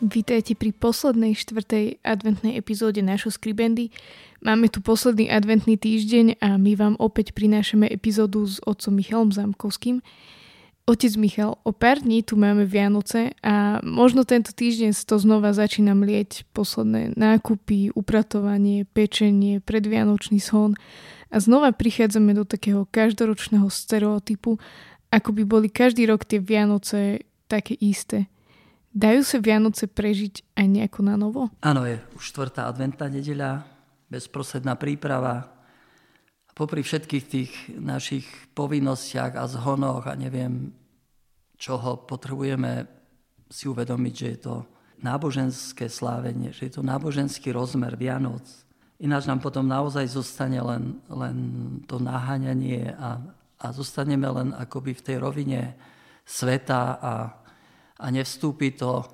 Vítajte 0.00 0.56
pri 0.56 0.72
poslednej 0.72 1.36
štvrtej 1.36 2.00
adventnej 2.00 2.56
epizóde 2.56 3.04
našho 3.04 3.28
Skribendy. 3.28 3.92
Máme 4.40 4.72
tu 4.72 4.80
posledný 4.80 5.28
adventný 5.28 5.76
týždeň 5.76 6.40
a 6.40 6.56
my 6.56 6.72
vám 6.72 6.94
opäť 6.96 7.36
prinášame 7.36 7.84
epizódu 7.84 8.48
s 8.48 8.64
otcom 8.64 8.96
Michalom 8.96 9.28
Zamkovským. 9.28 10.00
Otec 10.88 11.12
Michal, 11.20 11.60
o 11.68 11.76
pár 11.76 12.00
dní 12.00 12.24
tu 12.24 12.40
máme 12.40 12.64
Vianoce 12.64 13.36
a 13.44 13.84
možno 13.84 14.24
tento 14.24 14.56
týždeň 14.56 14.96
to 15.04 15.20
znova 15.20 15.52
začína 15.52 15.92
mlieť 15.92 16.48
posledné 16.56 17.12
nákupy, 17.20 17.92
upratovanie, 17.92 18.88
pečenie, 18.88 19.60
predvianočný 19.60 20.40
son 20.40 20.80
a 21.28 21.44
znova 21.44 21.76
prichádzame 21.76 22.32
do 22.32 22.48
takého 22.48 22.88
každoročného 22.88 23.68
stereotypu, 23.68 24.56
ako 25.12 25.28
by 25.36 25.42
boli 25.44 25.68
každý 25.68 26.08
rok 26.08 26.24
tie 26.24 26.40
Vianoce 26.40 27.28
také 27.52 27.76
isté– 27.76 28.24
Dajú 28.90 29.22
sa 29.22 29.38
Vianoce 29.38 29.86
prežiť 29.86 30.58
aj 30.58 30.66
nejako 30.66 31.00
na 31.06 31.14
novo? 31.14 31.46
Áno, 31.62 31.86
je 31.86 32.02
už 32.18 32.34
štvrtá 32.34 32.66
adventná 32.66 33.06
nedeľa, 33.06 33.62
bezprostredná 34.10 34.74
príprava. 34.74 35.46
A 36.46 36.50
popri 36.58 36.82
všetkých 36.82 37.24
tých 37.30 37.52
našich 37.78 38.26
povinnostiach 38.58 39.38
a 39.38 39.46
zhonoch 39.46 40.10
a 40.10 40.18
neviem 40.18 40.74
čoho, 41.54 42.02
potrebujeme 42.02 42.90
si 43.46 43.70
uvedomiť, 43.70 44.14
že 44.16 44.26
je 44.26 44.38
to 44.42 44.54
náboženské 45.06 45.86
slávenie, 45.86 46.50
že 46.50 46.66
je 46.66 46.72
to 46.80 46.82
náboženský 46.82 47.54
rozmer 47.54 47.94
Vianoc. 47.94 48.42
Ináč 49.00 49.30
nám 49.30 49.38
potom 49.38 49.64
naozaj 49.70 50.12
zostane 50.12 50.60
len, 50.60 50.98
len 51.08 51.36
to 51.86 52.02
naháňanie 52.02 52.90
a, 52.98 53.22
a 53.56 53.66
zostaneme 53.70 54.28
len 54.28 54.50
akoby 54.52 54.92
v 54.98 55.04
tej 55.06 55.16
rovine 55.22 55.78
sveta 56.26 57.00
a 57.00 57.12
a 58.00 58.06
nevstúpi 58.08 58.72
to, 58.72 59.04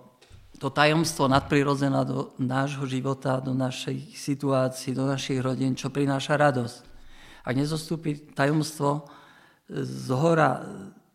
to 0.62 0.70
tajomstvo 0.70 1.26
nadprirodzená 1.26 2.06
do 2.06 2.30
nášho 2.38 2.86
života, 2.86 3.42
do 3.42 3.50
našej 3.52 4.14
situácii, 4.14 4.94
do 4.94 5.10
našich 5.10 5.42
rodín, 5.42 5.74
čo 5.74 5.90
prináša 5.90 6.38
radosť. 6.38 6.76
Ak 7.42 7.54
nezostúpi 7.54 8.34
tajomstvo 8.34 9.10
z 9.66 10.06
hora 10.14 10.62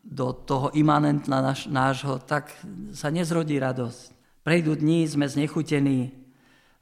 do 0.03 0.36
toho 0.36 0.75
imanentna 0.75 1.39
náš, 1.39 1.72
nášho, 1.72 2.19
tak 2.19 2.52
sa 2.92 3.08
nezrodí 3.08 3.55
radosť. 3.55 4.11
Prejdú 4.44 4.75
dní, 4.75 5.08
sme 5.08 5.30
znechutení 5.30 6.11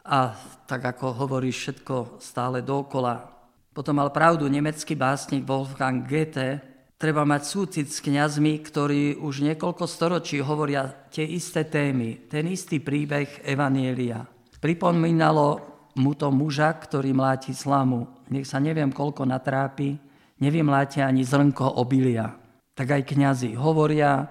a 0.01 0.33
tak 0.65 0.81
ako 0.95 1.13
hovoríš 1.13 1.55
všetko 1.59 2.17
stále 2.17 2.65
dokola. 2.65 3.29
Potom 3.75 4.01
mal 4.01 4.09
pravdu 4.09 4.49
nemecký 4.49 4.97
básnik 4.97 5.45
Wolfgang 5.45 6.01
Goethe, 6.07 6.78
treba 6.99 7.23
mať 7.23 7.43
súcit 7.47 7.87
s 7.87 8.03
kňazmi, 8.03 8.59
ktorí 8.59 9.15
už 9.23 9.41
niekoľko 9.47 9.87
storočí 9.87 10.43
hovoria 10.43 10.91
tie 11.07 11.23
isté 11.23 11.63
témy, 11.63 12.27
ten 12.27 12.43
istý 12.51 12.83
príbeh 12.83 13.47
Evanielia. 13.47 14.27
Pripomínalo 14.59 15.63
mu 15.95 16.11
to 16.13 16.27
muža, 16.27 16.75
ktorý 16.75 17.15
mláti 17.15 17.55
slamu. 17.55 18.11
Nech 18.27 18.45
sa 18.45 18.59
neviem 18.59 18.91
koľko 18.91 19.23
natrápi, 19.23 19.95
nevymláti 20.43 20.99
ani 20.99 21.23
zrnko 21.23 21.79
obilia. 21.79 22.35
Tak 22.75 22.99
aj 22.99 23.07
kňazi 23.15 23.55
hovoria, 23.55 24.27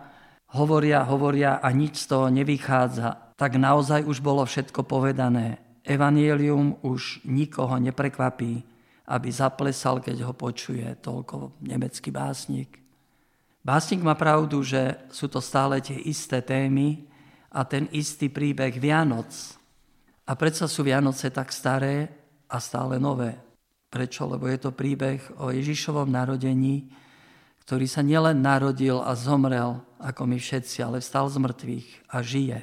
hovoria, 0.53 1.09
hovoria 1.09 1.65
a 1.65 1.73
nič 1.73 2.05
z 2.05 2.07
toho 2.13 2.29
nevychádza. 2.29 3.33
Tak 3.41 3.57
naozaj 3.57 4.05
už 4.05 4.21
bolo 4.21 4.45
všetko 4.45 4.85
povedané. 4.85 5.57
Evangelium 5.89 6.77
už 6.85 7.25
nikoho 7.25 7.81
neprekvapí 7.81 8.78
aby 9.09 9.33
zaplesal, 9.33 10.05
keď 10.05 10.29
ho 10.29 10.37
počuje 10.37 10.85
toľko 11.01 11.65
nemecký 11.65 12.13
básnik. 12.13 12.77
Básnik 13.65 14.05
má 14.05 14.13
pravdu, 14.13 14.61
že 14.61 15.01
sú 15.09 15.33
to 15.33 15.41
stále 15.41 15.81
tie 15.81 15.97
isté 15.97 16.45
témy 16.45 17.09
a 17.49 17.65
ten 17.65 17.89
istý 17.89 18.29
príbeh 18.29 18.77
Vianoc. 18.77 19.33
A 20.29 20.37
predsa 20.37 20.69
sú 20.69 20.85
Vianoce 20.85 21.33
tak 21.33 21.49
staré 21.49 22.13
a 22.53 22.61
stále 22.61 23.01
nové. 23.01 23.33
Prečo? 23.89 24.29
Lebo 24.29 24.45
je 24.45 24.61
to 24.61 24.77
príbeh 24.77 25.25
o 25.41 25.49
Ježišovom 25.49 26.13
narodení, 26.13 26.93
ktorý 27.65 27.89
sa 27.89 28.05
nielen 28.05 28.45
narodil 28.45 29.01
a 29.01 29.17
zomrel, 29.17 29.81
ako 30.01 30.29
my 30.29 30.37
všetci, 30.37 30.85
ale 30.85 31.01
vstal 31.01 31.33
z 31.33 31.37
mŕtvych 31.41 31.89
a 32.13 32.17
žije. 32.21 32.59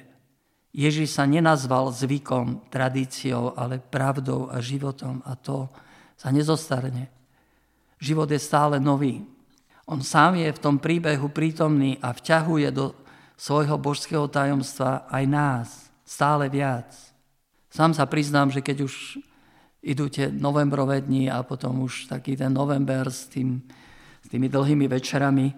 Ježiš 0.76 1.18
sa 1.18 1.26
nenazval 1.26 1.90
zvykom, 1.94 2.68
tradíciou, 2.70 3.54
ale 3.56 3.82
pravdou 3.82 4.52
a 4.52 4.62
životom 4.62 5.22
a 5.26 5.34
to, 5.38 5.72
sa 6.16 6.32
nezostarne. 6.32 7.12
Život 8.00 8.32
je 8.32 8.40
stále 8.40 8.80
nový. 8.80 9.24
On 9.86 10.02
sám 10.02 10.42
je 10.42 10.50
v 10.50 10.62
tom 10.62 10.76
príbehu 10.82 11.30
prítomný 11.30 12.02
a 12.02 12.12
vťahuje 12.12 12.74
do 12.74 12.96
svojho 13.38 13.78
božského 13.78 14.26
tajomstva 14.32 15.06
aj 15.12 15.24
nás 15.28 15.70
stále 16.06 16.48
viac. 16.48 16.90
Sám 17.70 17.92
sa 17.92 18.08
priznám, 18.08 18.54
že 18.54 18.64
keď 18.64 18.88
už 18.88 19.20
idú 19.86 20.10
tie 20.10 20.32
novembrové 20.32 21.04
dni 21.04 21.30
a 21.30 21.44
potom 21.44 21.84
už 21.86 22.10
taký 22.10 22.34
ten 22.34 22.50
november 22.50 23.12
s, 23.12 23.30
tým, 23.30 23.62
s 24.24 24.28
tými 24.32 24.50
dlhými 24.50 24.88
večerami 24.90 25.54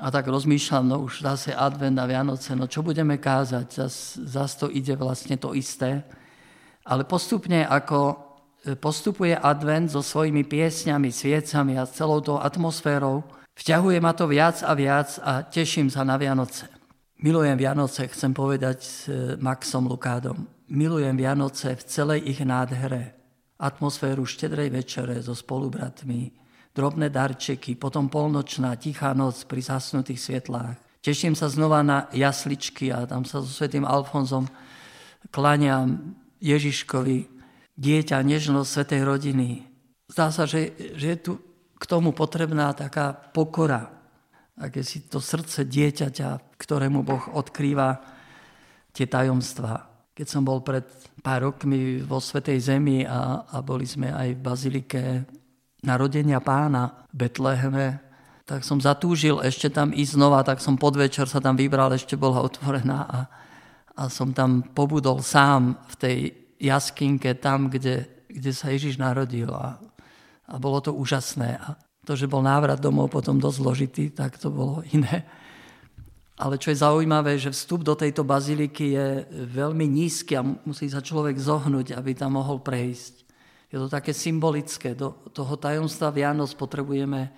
a 0.00 0.08
tak 0.08 0.28
rozmýšľam, 0.28 0.88
no 0.88 1.04
už 1.04 1.20
zase 1.20 1.52
advent 1.52 2.00
a 2.00 2.08
Vianoce, 2.08 2.56
no 2.56 2.64
čo 2.64 2.80
budeme 2.80 3.20
kázať, 3.20 3.66
zase 3.68 4.24
zas 4.24 4.56
to 4.56 4.72
ide 4.72 4.96
vlastne 4.96 5.36
to 5.36 5.52
isté. 5.52 6.00
Ale 6.82 7.04
postupne, 7.04 7.68
ako 7.68 8.16
postupuje 8.78 9.34
advent 9.34 9.90
so 9.90 10.02
svojimi 10.02 10.46
piesňami, 10.46 11.10
sviecami 11.10 11.78
a 11.78 11.86
celou 11.86 12.22
tou 12.22 12.38
atmosférou. 12.38 13.26
Vťahuje 13.58 13.98
ma 14.00 14.12
to 14.14 14.30
viac 14.30 14.62
a 14.62 14.72
viac 14.72 15.18
a 15.20 15.42
teším 15.42 15.90
sa 15.90 16.06
na 16.06 16.16
Vianoce. 16.16 16.70
Milujem 17.22 17.54
Vianoce, 17.54 18.08
chcem 18.10 18.34
povedať 18.34 18.78
s 18.82 19.06
e, 19.06 19.38
Maxom 19.38 19.86
Lukádom. 19.86 20.42
Milujem 20.74 21.14
Vianoce 21.14 21.78
v 21.78 21.82
celej 21.86 22.20
ich 22.26 22.40
nádhere. 22.42 23.14
Atmosféru 23.62 24.26
štedrej 24.26 24.74
večere 24.74 25.22
so 25.22 25.30
spolubratmi, 25.30 26.34
drobné 26.74 27.14
darčeky, 27.14 27.78
potom 27.78 28.10
polnočná, 28.10 28.74
tichá 28.74 29.14
noc 29.14 29.46
pri 29.46 29.62
zasnutých 29.62 30.18
svetlách. 30.18 30.74
Teším 30.98 31.38
sa 31.38 31.46
znova 31.46 31.82
na 31.86 32.10
jasličky 32.10 32.90
a 32.90 33.06
tam 33.06 33.22
sa 33.22 33.38
so 33.38 33.50
svetým 33.50 33.86
Alfonzom 33.86 34.50
klaniam 35.30 36.18
Ježiškovi, 36.42 37.41
dieťa, 37.82 38.22
nežnosť 38.22 38.70
svetej 38.70 39.02
rodiny. 39.02 39.48
Zdá 40.06 40.30
sa, 40.30 40.46
že, 40.46 40.70
že 40.94 41.06
je 41.12 41.18
tu 41.18 41.32
k 41.74 41.84
tomu 41.90 42.14
potrebná 42.14 42.70
taká 42.78 43.10
pokora, 43.10 43.90
aké 44.54 44.86
si 44.86 45.02
to 45.10 45.18
srdce 45.18 45.66
dieťaťa, 45.66 46.54
ktorému 46.54 47.02
Boh 47.02 47.24
odkrýva 47.34 47.98
tie 48.94 49.10
tajomstvá. 49.10 49.90
Keď 50.14 50.26
som 50.28 50.46
bol 50.46 50.62
pred 50.62 50.86
pár 51.24 51.48
rokmi 51.50 52.04
vo 52.04 52.22
Svetej 52.22 52.60
Zemi 52.60 53.02
a, 53.02 53.42
a 53.48 53.58
boli 53.64 53.88
sme 53.88 54.12
aj 54.12 54.28
v 54.36 54.44
Bazilike 54.44 55.02
narodenia 55.82 56.38
pána 56.38 57.08
v 57.10 57.26
Betleheme, 57.26 57.86
tak 58.46 58.62
som 58.62 58.78
zatúžil 58.78 59.40
ešte 59.40 59.72
tam 59.72 59.90
ísť 59.90 60.12
znova, 60.18 60.44
tak 60.44 60.60
som 60.60 60.76
podvečer 60.76 61.24
sa 61.26 61.40
tam 61.40 61.56
vybral, 61.56 61.96
ešte 61.96 62.20
bola 62.20 62.44
otvorená 62.44 62.98
a, 63.08 63.20
a 63.96 64.02
som 64.12 64.36
tam 64.36 64.60
pobudol 64.60 65.24
sám 65.24 65.80
v 65.88 65.94
tej 65.96 66.16
jaskinke 66.62 67.34
tam, 67.34 67.66
kde, 67.66 68.06
kde 68.30 68.52
sa 68.54 68.70
Ježiš 68.70 68.94
narodil. 68.96 69.50
A, 69.50 69.82
a 70.46 70.54
bolo 70.62 70.78
to 70.78 70.94
úžasné. 70.94 71.58
A 71.58 71.74
to, 72.06 72.14
že 72.14 72.30
bol 72.30 72.46
návrat 72.46 72.78
domov 72.78 73.10
potom 73.10 73.42
dosť 73.42 73.58
zložitý, 73.58 74.04
tak 74.14 74.38
to 74.38 74.54
bolo 74.54 74.86
iné. 74.94 75.26
Ale 76.38 76.56
čo 76.58 76.70
je 76.72 76.82
zaujímavé, 76.82 77.38
že 77.38 77.52
vstup 77.52 77.86
do 77.86 77.94
tejto 77.94 78.24
baziliky 78.24 78.96
je 78.96 79.08
veľmi 79.52 79.84
nízky 79.84 80.38
a 80.38 80.42
musí 80.42 80.88
sa 80.88 81.04
človek 81.04 81.36
zohnúť, 81.38 81.94
aby 81.94 82.14
tam 82.16 82.38
mohol 82.40 82.62
prejsť. 82.62 83.14
Je 83.68 83.76
to 83.78 83.86
také 83.86 84.10
symbolické. 84.16 84.96
Do 84.96 85.14
toho 85.30 85.54
tajomstva 85.54 86.10
Vianoc 86.10 86.50
potrebujeme 86.58 87.20
e, 87.24 87.30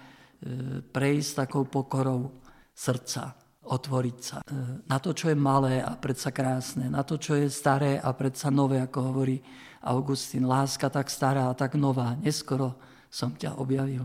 prejsť 0.81 1.47
takou 1.47 1.69
pokorou 1.69 2.39
srdca 2.73 3.44
otvoriť 3.65 4.19
sa 4.21 4.39
e, 4.41 4.85
na 4.85 4.99
to, 5.01 5.17
čo 5.17 5.33
je 5.33 5.37
malé 5.39 5.81
a 5.81 5.97
predsa 5.97 6.31
krásne, 6.31 6.93
na 6.93 7.01
to, 7.03 7.17
čo 7.17 7.37
je 7.37 7.49
staré 7.49 7.97
a 7.97 8.13
predsa 8.13 8.53
nové, 8.53 8.81
ako 8.81 8.99
hovorí 9.13 9.41
Augustín. 9.85 10.45
Láska 10.49 10.89
tak 10.89 11.09
stará 11.09 11.49
a 11.49 11.57
tak 11.57 11.77
nová, 11.77 12.17
neskoro 12.21 12.77
som 13.09 13.33
ťa 13.33 13.61
objavil. 13.61 14.05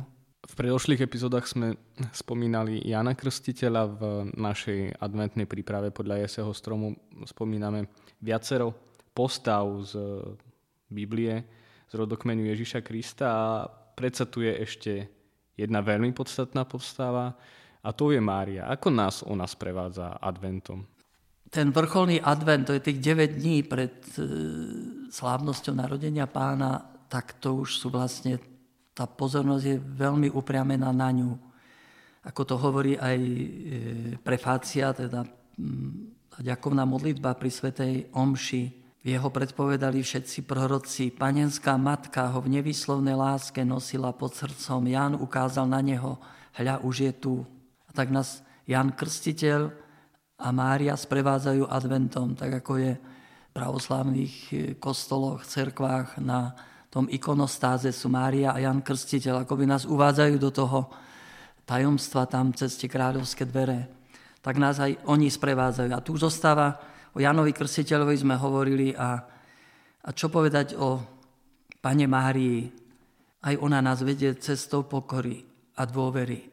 V 0.49 0.53
predošlých 0.57 1.05
epizódach 1.05 1.45
sme 1.45 1.77
spomínali 2.09 2.81
Jana 2.81 3.13
Krstiteľa 3.13 3.83
v 3.85 4.01
našej 4.33 4.97
adventnej 4.97 5.45
príprave 5.45 5.93
podľa 5.93 6.25
Jeseho 6.25 6.49
stromu. 6.57 6.97
Spomíname 7.21 7.85
viacero 8.17 8.73
postav 9.13 9.69
z 9.85 9.93
Biblie, 10.89 11.45
z 11.85 11.93
rodokmenu 11.93 12.49
Ježiša 12.49 12.81
Krista 12.81 13.25
a 13.29 13.45
predsa 13.93 14.25
tu 14.25 14.41
je 14.41 14.53
ešte 14.57 15.05
jedna 15.53 15.85
veľmi 15.85 16.15
podstatná 16.17 16.65
postava 16.65 17.37
a 17.79 17.89
to 17.95 18.11
je 18.11 18.19
Mária. 18.19 18.67
Ako 18.67 18.91
nás 18.91 19.23
ona 19.23 19.47
sprevádza 19.47 20.19
adventom? 20.19 20.83
Ten 21.49 21.73
vrcholný 21.73 22.21
advent, 22.21 22.69
to 22.69 22.77
je 22.77 22.83
tých 22.83 22.99
9 23.01 23.41
dní 23.41 23.65
pred 23.65 23.95
e, 24.15 24.21
slávnosťou 25.09 25.73
narodenia 25.73 26.29
pána, 26.29 26.85
tak 27.09 27.41
to 27.41 27.65
už 27.65 27.81
sú 27.81 27.89
vlastne 27.89 28.37
tá 28.99 29.07
pozornosť 29.07 29.63
je 29.63 29.77
veľmi 29.79 30.27
upriamená 30.27 30.91
na 30.91 31.09
ňu. 31.15 31.31
Ako 32.27 32.43
to 32.43 32.59
hovorí 32.59 32.99
aj 32.99 33.15
e, 33.15 33.33
prefácia, 34.19 34.91
teda 34.91 35.23
ďakovná 36.35 36.83
modlitba 36.83 37.31
pri 37.39 37.47
Svetej 37.47 38.11
Omši. 38.11 38.63
Jeho 38.99 39.31
predpovedali 39.31 40.03
všetci 40.03 40.43
proroci. 40.43 41.15
Panenská 41.15 41.79
matka 41.79 42.27
ho 42.27 42.43
v 42.43 42.59
nevyslovnej 42.59 43.15
láske 43.15 43.63
nosila 43.63 44.11
pod 44.11 44.35
srdcom. 44.35 44.83
Jan 44.83 45.15
ukázal 45.15 45.71
na 45.71 45.79
neho, 45.79 46.19
hľa 46.59 46.83
už 46.83 46.95
je 47.07 47.13
tu. 47.15 47.47
A 47.89 47.91
tak 47.91 48.13
nás 48.13 48.45
Jan 48.69 48.93
Krstiteľ 48.93 49.73
a 50.39 50.47
Mária 50.53 50.93
sprevádzajú 50.93 51.67
adventom, 51.67 52.37
tak 52.37 52.63
ako 52.63 52.77
je 52.77 52.93
v 52.95 53.49
pravoslavných 53.51 54.35
e, 54.53 54.55
kostoloch, 54.77 55.43
cerkvách 55.43 56.21
na 56.21 56.53
tom 56.89 57.05
ikonostáze 57.05 57.93
sú 57.93 58.09
Mária 58.09 58.49
a 58.49 58.57
Jan 58.57 58.81
Krstiteľ, 58.81 59.45
ako 59.45 59.53
by 59.61 59.65
nás 59.69 59.85
uvádzajú 59.85 60.35
do 60.41 60.49
toho 60.49 60.89
tajomstva 61.69 62.25
tam 62.25 62.49
cez 62.49 62.81
tie 62.81 62.89
kráľovské 62.89 63.45
dvere. 63.45 63.85
Tak 64.41 64.57
nás 64.57 64.81
aj 64.81 64.97
oni 65.05 65.29
sprevádzajú. 65.29 65.91
A 65.93 66.01
tu 66.01 66.17
zostáva, 66.17 66.81
o 67.13 67.21
Janovi 67.21 67.53
Krstiteľovi 67.53 68.17
sme 68.17 68.41
hovorili 68.41 68.97
a, 68.97 69.21
a 70.01 70.09
čo 70.17 70.33
povedať 70.33 70.73
o 70.81 70.97
Pane 71.77 72.09
Márii. 72.09 72.65
Aj 73.45 73.53
ona 73.61 73.85
nás 73.85 74.01
vedie 74.01 74.33
cestou 74.41 74.81
pokory 74.81 75.45
a 75.77 75.85
dôvery. 75.85 76.48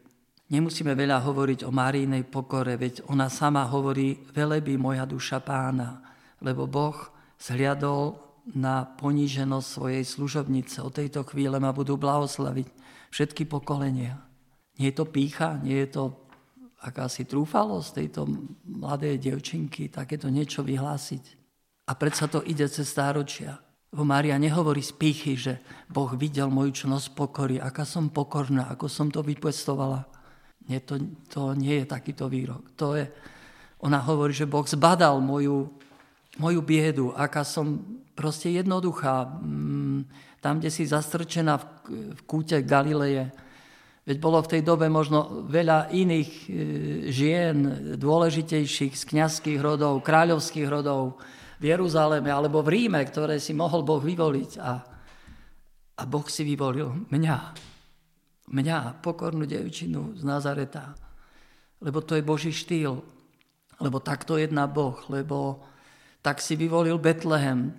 Nemusíme 0.46 0.94
veľa 0.94 1.26
hovoriť 1.26 1.66
o 1.66 1.74
Márijnej 1.74 2.22
pokore, 2.22 2.78
veď 2.78 3.10
ona 3.10 3.26
sama 3.26 3.66
hovorí, 3.66 4.14
velebí 4.30 4.78
moja 4.78 5.02
duša 5.02 5.42
pána, 5.42 5.98
lebo 6.38 6.70
Boh 6.70 6.94
zhliadol 7.34 8.14
na 8.54 8.86
poníženosť 8.86 9.66
svojej 9.66 10.04
služobnice. 10.06 10.78
Od 10.86 10.94
tejto 10.94 11.26
chvíle 11.26 11.58
ma 11.58 11.74
budú 11.74 11.98
blahoslaviť 11.98 12.70
všetky 13.10 13.50
pokolenia. 13.50 14.22
Nie 14.78 14.94
je 14.94 15.02
to 15.02 15.06
pícha, 15.10 15.58
nie 15.66 15.82
je 15.82 15.98
to 15.98 16.04
akási 16.78 17.26
trúfalosť 17.26 17.98
tejto 17.98 18.30
mladej 18.70 19.18
devčinky 19.18 19.90
takéto 19.90 20.30
niečo 20.30 20.62
vyhlásiť. 20.62 21.24
A 21.90 21.98
predsa 21.98 22.30
to 22.30 22.46
ide 22.46 22.70
cez 22.70 22.86
stáročia. 22.86 23.58
Lebo 23.90 24.06
Mária 24.06 24.38
nehovorí 24.38 24.82
z 24.82 24.94
pýchy, 24.94 25.34
že 25.34 25.58
Boh 25.90 26.10
videl 26.14 26.50
moju 26.54 26.86
čnosť 26.86 27.18
pokory, 27.18 27.56
aká 27.58 27.82
som 27.82 28.10
pokorná, 28.14 28.70
ako 28.70 28.86
som 28.86 29.10
to 29.10 29.26
vypestovala. 29.26 30.15
Nie, 30.66 30.82
to, 30.82 30.98
to 31.30 31.54
nie 31.54 31.82
je 31.82 31.86
takýto 31.86 32.26
výrok. 32.26 32.74
To 32.74 32.98
je, 32.98 33.06
ona 33.86 34.02
hovorí, 34.02 34.34
že 34.34 34.50
Boh 34.50 34.66
zbadal 34.66 35.22
moju, 35.22 35.70
moju 36.42 36.60
biedu, 36.62 37.14
aká 37.14 37.46
som 37.46 37.78
proste 38.18 38.50
jednoduchá. 38.50 39.38
Mm, 39.38 40.08
tam, 40.42 40.58
kde 40.58 40.70
si 40.70 40.86
zastrčená 40.86 41.58
v 41.90 42.20
kúte 42.26 42.58
Galileje, 42.66 43.30
veď 44.06 44.16
bolo 44.22 44.38
v 44.42 44.50
tej 44.58 44.62
dobe 44.62 44.86
možno 44.86 45.46
veľa 45.46 45.90
iných 45.90 46.30
e, 46.30 46.48
žien, 47.10 47.56
dôležitejších 47.98 48.94
z 48.94 49.04
kniazských 49.06 49.58
rodov, 49.58 50.02
kráľovských 50.06 50.66
rodov 50.70 51.18
v 51.58 51.74
Jeruzaleme 51.74 52.30
alebo 52.30 52.62
v 52.62 52.72
Ríme, 52.74 53.02
ktoré 53.02 53.42
si 53.42 53.54
mohol 53.54 53.82
Boh 53.82 53.98
vyvoliť. 53.98 54.50
A, 54.62 54.72
a 55.98 56.02
Boh 56.06 56.26
si 56.30 56.46
vyvolil 56.46 57.06
mňa. 57.10 57.36
Mňa, 58.46 59.02
pokornú 59.02 59.42
devčinu 59.46 60.14
z 60.14 60.22
Nazareta. 60.22 60.94
Lebo 61.82 62.00
to 62.00 62.14
je 62.14 62.22
Boží 62.22 62.52
štýl. 62.54 63.02
Lebo 63.82 63.98
takto 63.98 64.38
jedná 64.38 64.70
Boh. 64.70 64.96
Lebo 65.10 65.66
tak 66.22 66.42
si 66.42 66.58
vyvolil 66.58 66.98
Betlehem, 66.98 67.74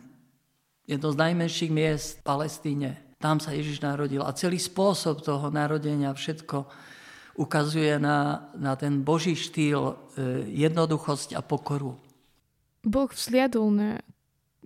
jedno 0.88 1.12
z 1.12 1.19
najmenších 1.19 1.72
miest 1.72 2.08
v 2.19 2.24
Palestíne. 2.24 2.92
Tam 3.19 3.44
sa 3.44 3.52
Ježiš 3.52 3.84
narodil 3.84 4.24
a 4.24 4.31
celý 4.31 4.56
spôsob 4.56 5.19
toho 5.19 5.52
narodenia, 5.52 6.16
všetko 6.16 6.64
ukazuje 7.38 8.00
na, 8.00 8.50
na 8.56 8.74
ten 8.80 9.04
Boží 9.04 9.36
štýl, 9.36 9.94
e, 10.18 10.48
jednoduchosť 10.54 11.38
a 11.38 11.42
pokoru. 11.44 12.00
Boh 12.88 13.10
vzliadol 13.12 13.68
na 13.74 13.90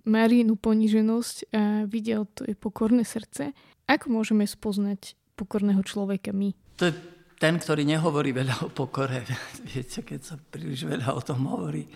Marínu 0.06 0.54
poniženosť 0.58 1.36
a 1.52 1.84
videl 1.90 2.26
to 2.32 2.46
je 2.46 2.54
pokorné 2.54 3.02
srdce. 3.02 3.50
Ako 3.90 4.14
môžeme 4.14 4.46
spoznať 4.46 5.18
pokorného 5.42 5.82
človeka 5.82 6.30
my? 6.30 6.54
To 6.78 6.86
je 6.86 6.94
ten, 7.42 7.58
ktorý 7.58 7.82
nehovorí 7.82 8.30
veľa 8.30 8.62
o 8.62 8.68
pokore. 8.70 9.26
Viete, 9.74 10.06
keď 10.06 10.20
sa 10.22 10.34
príliš 10.38 10.86
veľa 10.86 11.10
o 11.10 11.22
tom 11.26 11.50
hovorí, 11.50 11.90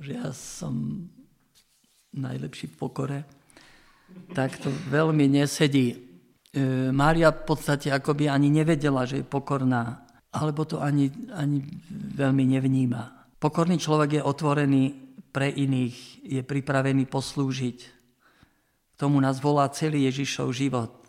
že 0.00 0.16
ja 0.16 0.32
som 0.32 1.04
najlepší 2.16 2.72
v 2.72 2.78
pokore, 2.80 3.18
tak 4.32 4.56
to 4.56 4.72
veľmi 4.88 5.28
nesedí. 5.28 5.92
E, 5.92 5.96
Mária 6.88 7.28
v 7.28 7.44
podstate 7.44 7.92
akoby 7.92 8.32
ani 8.32 8.48
nevedela, 8.48 9.04
že 9.04 9.20
je 9.20 9.26
pokorná, 9.28 10.08
alebo 10.32 10.64
to 10.64 10.80
ani, 10.80 11.12
ani 11.36 11.60
veľmi 12.16 12.48
nevníma. 12.56 13.36
Pokorný 13.36 13.76
človek 13.76 14.18
je 14.18 14.22
otvorený 14.24 14.82
pre 15.28 15.52
iných, 15.52 16.24
je 16.24 16.40
pripravený 16.40 17.04
poslúžiť. 17.04 17.78
K 17.84 18.94
tomu 18.96 19.20
nás 19.20 19.38
volá 19.38 19.68
celý 19.70 20.08
Ježišov 20.08 20.56
život. 20.56 21.07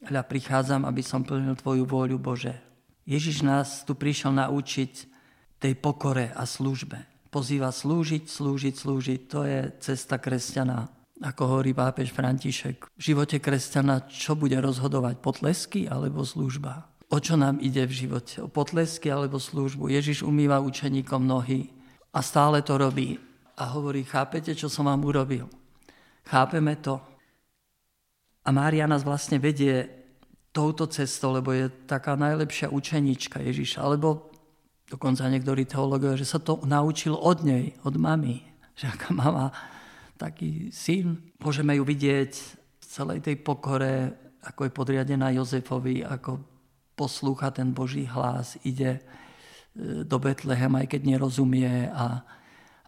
Hľa 0.00 0.22
prichádzam, 0.24 0.88
aby 0.88 1.04
som 1.04 1.20
plnil 1.20 1.56
Tvoju 1.60 1.84
vôľu, 1.84 2.16
Bože. 2.16 2.56
Ježiš 3.04 3.44
nás 3.44 3.84
tu 3.84 3.92
prišiel 3.92 4.32
naučiť 4.32 4.92
tej 5.60 5.74
pokore 5.76 6.32
a 6.32 6.48
službe 6.48 7.10
pozýva 7.30 7.70
slúžiť, 7.70 8.26
slúžiť, 8.26 8.74
slúžiť. 8.74 9.20
To 9.30 9.46
je 9.46 9.70
cesta 9.78 10.18
kresťana. 10.18 10.90
Ako 11.22 11.56
hovorí 11.56 11.70
pápež 11.72 12.10
František, 12.10 12.90
v 12.96 13.00
živote 13.00 13.38
kresťana 13.38 14.08
čo 14.10 14.34
bude 14.34 14.56
rozhodovať? 14.58 15.22
Potlesky 15.22 15.86
alebo 15.86 16.26
služba? 16.26 16.90
O 17.10 17.20
čo 17.20 17.36
nám 17.36 17.60
ide 17.60 17.84
v 17.86 18.06
živote? 18.06 18.40
O 18.40 18.48
potlesky 18.48 19.12
alebo 19.12 19.36
službu? 19.36 19.92
Ježiš 19.92 20.24
umýva 20.24 20.62
učeníkom 20.64 21.22
nohy 21.22 21.70
a 22.10 22.24
stále 22.24 22.64
to 22.64 22.80
robí. 22.80 23.20
A 23.60 23.68
hovorí, 23.76 24.00
chápete, 24.08 24.56
čo 24.56 24.72
som 24.72 24.88
vám 24.88 25.04
urobil? 25.04 25.44
Chápeme 26.24 26.80
to? 26.80 26.96
A 28.44 28.48
Mária 28.50 28.88
nás 28.88 29.04
vlastne 29.04 29.36
vedie 29.36 29.88
touto 30.50 30.88
cestou, 30.88 31.36
lebo 31.36 31.52
je 31.54 31.70
taká 31.86 32.16
najlepšia 32.16 32.72
učenička 32.72 33.38
Ježiša. 33.38 33.84
Alebo 33.84 34.30
Dokonca 34.90 35.30
niektorí 35.30 35.70
teológovia, 35.70 36.18
že 36.18 36.26
sa 36.26 36.42
to 36.42 36.58
naučil 36.66 37.14
od 37.14 37.46
nej, 37.46 37.78
od 37.86 37.94
mamy. 37.94 38.42
Že 38.74 38.90
aká 38.90 39.10
mama, 39.14 39.54
taký 40.18 40.74
syn. 40.74 41.30
Môžeme 41.38 41.78
ju 41.78 41.86
vidieť 41.86 42.32
v 42.58 42.84
celej 42.90 43.22
tej 43.22 43.38
pokore, 43.38 44.10
ako 44.42 44.66
je 44.66 44.72
podriadená 44.74 45.30
Jozefovi, 45.30 46.02
ako 46.02 46.42
poslúcha 46.98 47.54
ten 47.54 47.70
Boží 47.70 48.02
hlas, 48.02 48.58
ide 48.66 48.98
e, 48.98 49.00
do 50.02 50.18
Betlehem, 50.18 50.74
aj 50.74 50.90
keď 50.90 51.00
nerozumie 51.06 51.86
a, 51.86 52.26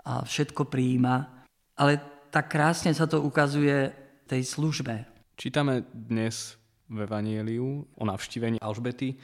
a 0.03 0.13
všetko 0.27 0.67
prijíma. 0.67 1.47
Ale 1.79 2.03
tak 2.35 2.51
krásne 2.51 2.91
sa 2.99 3.07
to 3.07 3.23
ukazuje 3.23 3.95
tej 4.27 4.43
službe. 4.43 5.12
Čítame 5.37 5.85
dnes 5.93 6.57
v 6.89 7.09
Evanieliu 7.09 7.89
o 7.97 8.05
navštívení 8.05 8.61
Alžbety, 8.61 9.17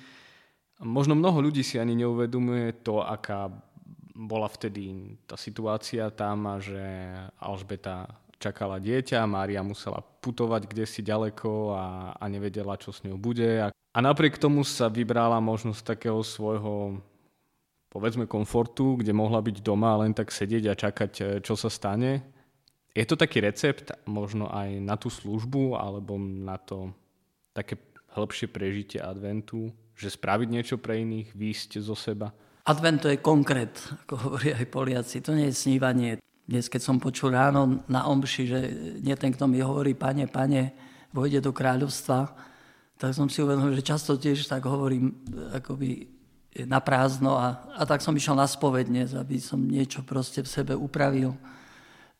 Možno 0.78 1.18
mnoho 1.18 1.42
ľudí 1.42 1.66
si 1.66 1.74
ani 1.74 1.98
neuvedomuje 1.98 2.86
to, 2.86 3.02
aká 3.02 3.50
bola 4.14 4.46
vtedy 4.46 5.14
tá 5.26 5.34
situácia 5.34 6.10
tam 6.14 6.58
že 6.62 6.78
Alžbeta 7.42 8.06
čakala 8.38 8.78
dieťa, 8.78 9.26
Mária 9.26 9.66
musela 9.66 9.98
putovať 9.98 10.70
kde 10.70 10.86
si 10.86 11.02
ďaleko 11.02 11.74
a, 11.74 11.86
a 12.14 12.24
nevedela, 12.30 12.78
čo 12.78 12.94
s 12.94 13.02
ňou 13.02 13.18
bude. 13.18 13.66
A, 13.66 13.98
napriek 13.98 14.38
tomu 14.38 14.62
sa 14.62 14.86
vybrala 14.86 15.42
možnosť 15.42 15.82
takého 15.82 16.22
svojho 16.22 17.02
povedzme 17.90 18.30
komfortu, 18.30 18.94
kde 19.02 19.10
mohla 19.10 19.42
byť 19.42 19.58
doma 19.58 19.98
len 20.06 20.14
tak 20.14 20.30
sedieť 20.30 20.64
a 20.70 20.78
čakať, 20.78 21.42
čo 21.42 21.54
sa 21.58 21.66
stane. 21.66 22.22
Je 22.98 23.06
to 23.06 23.14
taký 23.14 23.38
recept 23.38 23.94
možno 24.10 24.50
aj 24.50 24.82
na 24.82 24.98
tú 24.98 25.06
službu 25.06 25.78
alebo 25.78 26.18
na 26.18 26.58
to 26.58 26.90
také 27.54 27.78
hĺbšie 28.18 28.50
prežitie 28.50 28.98
adventu? 28.98 29.70
že 29.98 30.14
spraviť 30.14 30.48
niečo 30.48 30.76
pre 30.78 31.02
iných, 31.02 31.34
výjsť 31.34 31.70
zo 31.82 31.98
seba? 31.98 32.30
Advent 32.70 33.02
to 33.02 33.10
je 33.10 33.18
konkrét, 33.18 33.74
ako 34.06 34.14
hovorí 34.30 34.54
aj 34.54 34.70
Poliaci. 34.70 35.18
To 35.26 35.34
nie 35.34 35.50
je 35.50 35.58
snívanie. 35.58 36.22
Dnes, 36.46 36.70
keď 36.70 36.80
som 36.80 37.02
počul 37.02 37.34
ráno 37.34 37.82
na 37.90 38.06
omši, 38.06 38.42
že 38.46 38.60
nie 39.02 39.12
ten, 39.18 39.34
kto 39.34 39.50
mi 39.50 39.58
hovorí, 39.58 39.98
pane, 39.98 40.30
pane, 40.30 40.72
vojde 41.10 41.42
do 41.42 41.50
kráľovstva, 41.50 42.30
tak 42.94 43.10
som 43.12 43.26
si 43.26 43.42
uvedomil, 43.42 43.74
že 43.74 43.84
často 43.84 44.14
tiež 44.14 44.46
tak 44.46 44.64
hovorím 44.64 45.12
akoby 45.54 46.08
na 46.64 46.80
prázdno 46.80 47.36
a, 47.36 47.68
a 47.74 47.82
tak 47.84 48.00
som 48.00 48.14
išiel 48.14 48.38
na 48.38 48.48
spovedne, 48.48 49.06
aby 49.18 49.38
som 49.42 49.60
niečo 49.60 50.06
proste 50.06 50.46
v 50.46 50.48
sebe 50.48 50.74
upravil. 50.78 51.34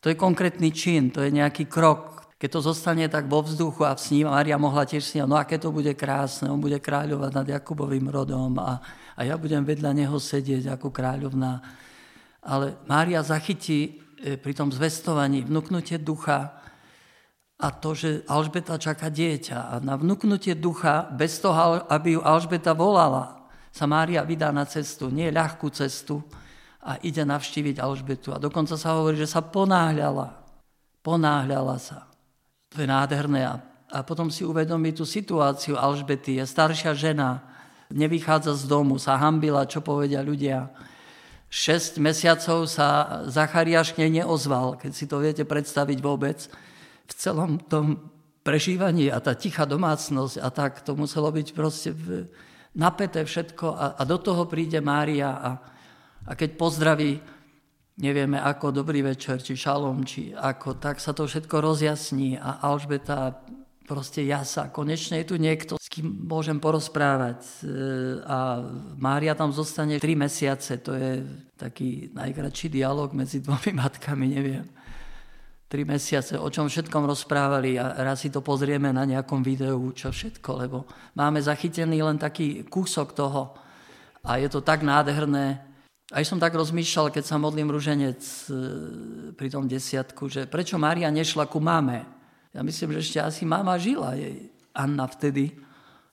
To 0.00 0.08
je 0.08 0.16
konkrétny 0.16 0.70
čin, 0.70 1.10
to 1.10 1.22
je 1.22 1.34
nejaký 1.34 1.66
krok. 1.66 2.30
Keď 2.38 2.48
to 2.54 2.60
zostane 2.70 3.02
tak 3.10 3.26
vo 3.26 3.42
vzduchu 3.42 3.82
a 3.82 3.98
sní, 3.98 4.22
Maria 4.22 4.54
mohla 4.54 4.86
tiež 4.86 5.02
sníť, 5.02 5.26
no 5.26 5.34
aké 5.34 5.58
to 5.58 5.74
bude 5.74 5.90
krásne, 5.98 6.46
on 6.46 6.62
bude 6.62 6.78
kráľovať 6.78 7.30
nad 7.34 7.46
Jakubovým 7.50 8.06
rodom 8.06 8.54
a, 8.62 8.78
a 9.18 9.20
ja 9.26 9.34
budem 9.34 9.66
vedľa 9.66 9.90
neho 9.90 10.14
sedieť 10.14 10.78
ako 10.78 10.94
kráľovná. 10.94 11.58
Ale 12.46 12.78
Mária 12.86 13.18
zachytí 13.26 14.06
E, 14.18 14.34
pri 14.34 14.50
tom 14.50 14.74
zvestovaní 14.74 15.46
vnúknutie 15.46 16.02
ducha 16.02 16.58
a 17.58 17.70
to, 17.70 17.94
že 17.94 18.26
Alžbeta 18.26 18.74
čaká 18.78 19.10
dieťa. 19.10 19.58
A 19.70 19.74
na 19.78 19.94
vnúknutie 19.94 20.58
ducha, 20.58 21.06
bez 21.14 21.38
toho, 21.38 21.86
aby 21.86 22.18
ju 22.18 22.20
Alžbeta 22.22 22.74
volala, 22.74 23.46
sa 23.70 23.86
Mária 23.86 24.26
vydá 24.26 24.50
na 24.50 24.66
cestu, 24.66 25.06
nie 25.10 25.30
ľahkú 25.30 25.70
cestu, 25.70 26.22
a 26.88 26.96
ide 27.04 27.20
navštíviť 27.20 27.76
Alžbetu. 27.76 28.32
A 28.32 28.40
dokonca 28.40 28.80
sa 28.80 28.96
hovorí, 28.96 29.20
že 29.20 29.28
sa 29.28 29.44
ponáhľala. 29.44 30.40
Ponáhľala 31.04 31.76
sa. 31.76 32.08
To 32.72 32.80
je 32.80 32.88
nádherné. 32.88 33.44
A, 33.44 34.00
potom 34.00 34.32
si 34.32 34.40
uvedomí 34.40 34.96
tú 34.96 35.04
situáciu 35.04 35.76
Alžbety. 35.76 36.40
Je 36.40 36.48
staršia 36.48 36.96
žena, 36.96 37.44
nevychádza 37.92 38.56
z 38.56 38.64
domu, 38.64 38.96
sa 38.96 39.20
hambila, 39.20 39.68
čo 39.68 39.84
povedia 39.84 40.24
ľudia 40.24 40.72
6 41.48 41.96
mesiacov 42.00 42.68
sa 42.68 43.20
Zachariáš 43.24 43.96
neozval, 43.96 44.76
keď 44.76 44.92
si 44.92 45.08
to 45.08 45.16
viete 45.20 45.48
predstaviť 45.48 45.98
vôbec. 46.04 46.44
V 47.08 47.12
celom 47.16 47.56
tom 47.56 48.12
prežívaní 48.44 49.08
a 49.08 49.16
tá 49.20 49.32
tichá 49.32 49.64
domácnosť 49.64 50.36
a 50.44 50.48
tak, 50.52 50.84
to 50.84 50.92
muselo 50.92 51.32
byť 51.32 51.48
proste 51.56 51.96
napäté 52.76 53.24
všetko 53.24 53.66
a, 53.72 53.96
a 53.96 54.02
do 54.04 54.20
toho 54.20 54.44
príde 54.44 54.76
Mária 54.84 55.32
a, 55.32 55.50
a 56.28 56.36
keď 56.36 56.60
pozdraví, 56.60 57.16
nevieme 57.96 58.36
ako, 58.36 58.70
dobrý 58.84 59.00
večer, 59.00 59.40
či 59.40 59.56
šalom, 59.56 60.04
či 60.04 60.36
ako, 60.36 60.76
tak 60.76 61.00
sa 61.00 61.16
to 61.16 61.24
všetko 61.24 61.56
rozjasní 61.64 62.36
a 62.36 62.60
Alžbeta 62.60 63.40
proste 63.88 64.20
jasa. 64.28 64.68
Konečne 64.68 65.24
je 65.24 65.32
tu 65.32 65.36
niekto, 65.40 65.80
s 65.80 65.88
kým 65.88 66.28
môžem 66.28 66.60
porozprávať. 66.60 67.40
E, 67.40 67.72
a 68.28 68.60
Mária 69.00 69.32
tam 69.32 69.48
zostane 69.48 69.96
3 69.96 70.04
mesiace. 70.12 70.76
To 70.84 70.92
je 70.92 71.24
taký 71.56 72.12
najkračší 72.12 72.68
dialog 72.68 73.16
medzi 73.16 73.40
dvomi 73.40 73.72
matkami, 73.72 74.26
neviem. 74.28 74.68
3 75.72 75.84
mesiace, 75.84 76.36
o 76.36 76.48
čom 76.48 76.68
všetkom 76.68 77.04
rozprávali 77.08 77.76
a 77.80 77.96
raz 78.00 78.24
si 78.24 78.32
to 78.32 78.40
pozrieme 78.40 78.88
na 78.92 79.04
nejakom 79.04 79.44
videu, 79.44 79.92
čo 79.92 80.08
všetko, 80.08 80.50
lebo 80.64 80.88
máme 81.12 81.44
zachytený 81.44 82.00
len 82.00 82.16
taký 82.16 82.64
kúsok 82.64 83.12
toho 83.12 83.52
a 84.24 84.40
je 84.40 84.48
to 84.48 84.64
tak 84.64 84.80
nádherné. 84.80 85.67
Aj 86.08 86.24
som 86.24 86.40
tak 86.40 86.56
rozmýšľal, 86.56 87.12
keď 87.12 87.24
sa 87.28 87.36
modlím 87.36 87.68
ruženec 87.68 88.20
e, 88.20 88.52
pri 89.36 89.48
tom 89.52 89.68
desiatku, 89.68 90.32
že 90.32 90.48
prečo 90.48 90.80
Mária 90.80 91.12
nešla 91.12 91.44
ku 91.44 91.60
mame, 91.60 92.08
ja 92.56 92.64
myslím, 92.64 92.96
že 92.96 93.04
ešte 93.04 93.18
asi 93.20 93.42
mama 93.44 93.76
žila 93.76 94.16
jej, 94.16 94.48
Anna 94.72 95.04
vtedy, 95.04 95.52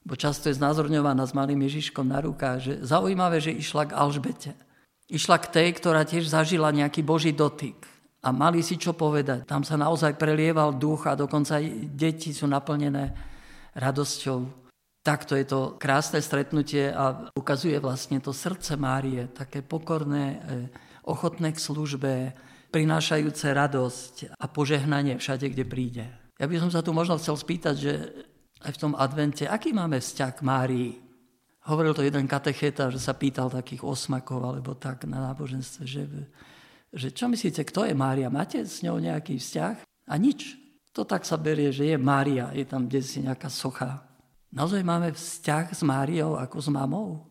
bo 0.04 0.20
často 0.20 0.52
je 0.52 0.60
znázorňovaná 0.60 1.24
s 1.24 1.32
malým 1.32 1.64
Ježiškom 1.64 2.12
na 2.12 2.20
rukách, 2.20 2.58
že 2.60 2.74
zaujímavé, 2.84 3.40
že 3.40 3.56
išla 3.56 3.90
k 3.90 3.96
Alžbete. 3.96 4.52
Išla 5.08 5.40
k 5.42 5.50
tej, 5.50 5.70
ktorá 5.80 6.04
tiež 6.04 6.28
zažila 6.28 6.76
nejaký 6.76 7.02
Boží 7.02 7.32
dotyk. 7.32 7.88
A 8.26 8.34
mali 8.34 8.66
si 8.66 8.76
čo 8.76 8.98
povedať. 8.98 9.46
Tam 9.46 9.62
sa 9.62 9.78
naozaj 9.78 10.18
prelieval 10.18 10.76
duch 10.78 11.06
a 11.06 11.14
dokonca 11.14 11.62
aj 11.62 11.66
deti 11.94 12.34
sú 12.34 12.50
naplnené 12.50 13.14
radosťou. 13.78 14.65
Takto 15.06 15.38
je 15.38 15.46
to 15.46 15.78
krásne 15.78 16.18
stretnutie 16.18 16.90
a 16.90 17.30
ukazuje 17.38 17.78
vlastne 17.78 18.18
to 18.18 18.34
srdce 18.34 18.74
Márie, 18.74 19.30
také 19.30 19.62
pokorné, 19.62 20.26
eh, 20.42 20.66
ochotné 21.06 21.54
k 21.54 21.62
službe, 21.62 22.34
prinášajúce 22.74 23.54
radosť 23.54 24.34
a 24.34 24.50
požehnanie 24.50 25.22
všade, 25.22 25.54
kde 25.54 25.62
príde. 25.62 26.06
Ja 26.42 26.50
by 26.50 26.58
som 26.58 26.74
sa 26.74 26.82
tu 26.82 26.90
možno 26.90 27.22
chcel 27.22 27.38
spýtať, 27.38 27.76
že 27.78 27.94
aj 28.66 28.72
v 28.74 28.82
tom 28.82 28.94
advente, 28.98 29.46
aký 29.46 29.78
máme 29.78 30.02
vzťah 30.02 30.32
k 30.34 30.42
Márii? 30.42 30.90
Hovoril 31.70 31.94
to 31.94 32.02
jeden 32.02 32.26
katecheta, 32.26 32.90
že 32.90 32.98
sa 32.98 33.14
pýtal 33.14 33.54
takých 33.54 33.86
osmakov 33.86 34.42
alebo 34.42 34.74
tak 34.74 35.06
na 35.06 35.22
náboženstve, 35.22 35.86
že, 35.86 36.04
že 36.90 37.14
čo 37.14 37.30
myslíte, 37.30 37.62
kto 37.62 37.86
je 37.86 37.94
Mária? 37.94 38.34
Máte 38.34 38.66
s 38.66 38.82
ňou 38.82 38.98
nejaký 38.98 39.38
vzťah? 39.38 39.86
A 39.86 40.14
nič. 40.18 40.58
To 40.98 41.06
tak 41.06 41.30
sa 41.30 41.38
berie, 41.38 41.70
že 41.70 41.94
je 41.94 41.98
Mária, 42.02 42.50
je 42.58 42.66
tam 42.66 42.90
kde 42.90 43.06
si 43.06 43.22
nejaká 43.22 43.54
socha. 43.54 44.02
Naozaj 44.56 44.82
máme 44.88 45.12
vzťah 45.12 45.76
s 45.76 45.82
Máriou 45.84 46.40
ako 46.40 46.58
s 46.64 46.70
mamou. 46.72 47.28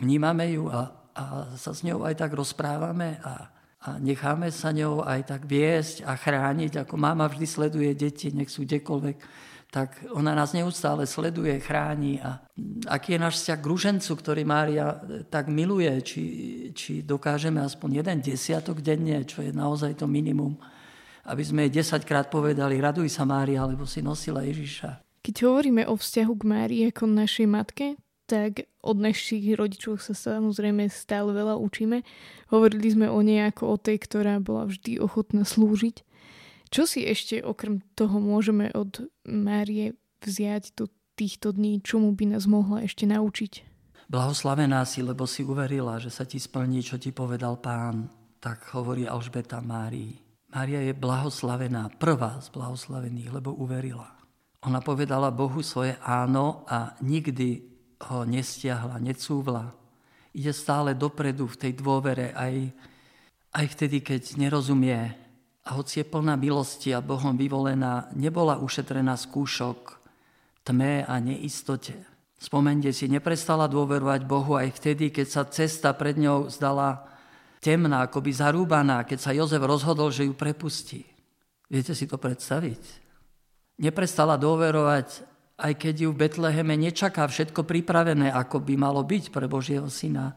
Vnímame 0.00 0.56
ju 0.56 0.72
a, 0.72 0.88
a 1.12 1.24
sa 1.60 1.76
s 1.76 1.84
ňou 1.84 2.08
aj 2.08 2.16
tak 2.16 2.32
rozprávame 2.32 3.20
a 3.20 3.60
a 3.80 3.96
necháme 3.96 4.52
sa 4.52 4.76
ňou 4.76 5.00
aj 5.08 5.24
tak 5.24 5.42
viesť 5.48 6.04
a 6.04 6.12
chrániť, 6.12 6.84
ako 6.84 7.00
mama 7.00 7.24
vždy 7.24 7.46
sleduje 7.48 7.90
deti, 7.96 8.28
nech 8.28 8.52
sú 8.52 8.68
kdekoľvek, 8.68 9.16
tak 9.72 10.04
ona 10.12 10.36
nás 10.36 10.52
neustále 10.52 11.08
sleduje, 11.08 11.56
chráni. 11.64 12.20
A 12.20 12.44
aký 12.92 13.16
je 13.16 13.24
náš 13.24 13.40
vzťah 13.40 13.58
k 13.62 13.70
ružencu, 13.72 14.12
ktorý 14.20 14.42
Mária 14.44 15.00
tak 15.32 15.48
miluje, 15.48 15.88
či, 16.04 16.22
či 16.76 17.00
dokážeme 17.00 17.64
aspoň 17.64 18.04
jeden 18.04 18.18
desiatok 18.20 18.84
denne, 18.84 19.24
čo 19.24 19.40
je 19.40 19.48
naozaj 19.48 19.96
to 19.96 20.04
minimum, 20.04 20.60
aby 21.24 21.40
sme 21.40 21.64
jej 21.64 21.80
desaťkrát 21.80 22.28
povedali, 22.28 22.76
raduj 22.76 23.08
sa 23.08 23.24
Mária, 23.24 23.64
lebo 23.64 23.88
si 23.88 24.04
nosila 24.04 24.44
Ježiša. 24.44 25.09
Keď 25.20 25.34
hovoríme 25.44 25.84
o 25.84 25.94
vzťahu 26.00 26.32
k 26.32 26.44
Márii 26.48 26.82
ako 26.88 27.04
našej 27.04 27.46
matke, 27.48 28.00
tak 28.24 28.70
od 28.80 28.96
našich 28.96 29.42
rodičov 29.58 29.98
sa 29.98 30.14
samozrejme 30.14 30.86
stále 30.86 31.34
veľa 31.34 31.58
učíme. 31.58 32.06
Hovorili 32.54 32.88
sme 32.94 33.10
o 33.10 33.18
nej 33.20 33.42
ako 33.50 33.74
o 33.74 33.76
tej, 33.76 33.98
ktorá 34.06 34.38
bola 34.38 34.70
vždy 34.70 35.02
ochotná 35.02 35.42
slúžiť. 35.42 36.06
Čo 36.70 36.86
si 36.86 37.02
ešte 37.02 37.42
okrem 37.42 37.82
toho 37.98 38.22
môžeme 38.22 38.70
od 38.70 39.10
Márie 39.26 39.98
vziať 40.22 40.78
do 40.78 40.86
týchto 41.18 41.50
dní, 41.50 41.82
čomu 41.82 42.14
by 42.14 42.38
nás 42.38 42.46
mohla 42.46 42.86
ešte 42.86 43.04
naučiť? 43.10 43.66
Blahoslavená 44.06 44.86
si, 44.86 45.02
lebo 45.02 45.26
si 45.26 45.42
uverila, 45.42 45.98
že 45.98 46.14
sa 46.14 46.22
ti 46.22 46.38
splní, 46.38 46.86
čo 46.86 47.02
ti 47.02 47.10
povedal 47.10 47.58
pán. 47.58 48.06
Tak 48.38 48.72
hovorí 48.78 49.10
Alžbeta 49.10 49.58
Márii. 49.58 50.14
Mária 50.54 50.82
je 50.86 50.94
blahoslavená, 50.94 51.90
prvá 51.98 52.38
z 52.38 52.48
blahoslavených, 52.54 53.42
lebo 53.42 53.54
uverila. 53.58 54.19
Ona 54.68 54.84
povedala 54.84 55.32
Bohu 55.32 55.64
svoje 55.64 55.96
áno 56.04 56.68
a 56.68 56.92
nikdy 57.00 57.64
ho 58.12 58.28
nestiahla, 58.28 59.00
necúvla. 59.00 59.72
Ide 60.36 60.52
stále 60.52 60.92
dopredu 60.92 61.48
v 61.48 61.56
tej 61.56 61.72
dôvere, 61.80 62.36
aj, 62.36 62.68
aj 63.56 63.66
vtedy, 63.72 64.04
keď 64.04 64.36
nerozumie. 64.36 65.16
A 65.64 65.68
hoci 65.76 66.04
je 66.04 66.08
plná 66.08 66.36
milosti 66.36 66.92
a 66.92 67.04
Bohom 67.04 67.36
vyvolená, 67.36 68.12
nebola 68.12 68.60
ušetrená 68.60 69.16
skúšok, 69.16 69.96
tme 70.64 71.08
a 71.08 71.14
neistote. 71.20 71.96
Spomente 72.40 72.88
si, 72.92 73.04
neprestala 73.08 73.68
dôverovať 73.68 74.24
Bohu 74.24 74.56
aj 74.56 74.76
vtedy, 74.76 75.12
keď 75.12 75.26
sa 75.28 75.42
cesta 75.44 75.92
pred 75.92 76.16
ňou 76.16 76.48
zdala 76.48 77.04
temná, 77.60 78.08
akoby 78.08 78.32
zarúbaná, 78.32 79.04
keď 79.04 79.18
sa 79.20 79.36
Jozef 79.36 79.60
rozhodol, 79.60 80.08
že 80.08 80.24
ju 80.24 80.32
prepustí. 80.32 81.04
Viete 81.68 81.92
si 81.92 82.08
to 82.08 82.16
predstaviť? 82.16 83.09
Neprestala 83.80 84.36
dôverovať 84.36 85.30
aj 85.60 85.76
keď 85.76 85.94
ju 86.08 86.10
v 86.10 86.20
Betleheme 86.26 86.74
nečaká 86.80 87.28
všetko 87.28 87.68
pripravené, 87.68 88.32
ako 88.32 88.64
by 88.64 88.74
malo 88.80 89.04
byť 89.04 89.28
pre 89.28 89.44
Božieho 89.44 89.86
syna. 89.92 90.32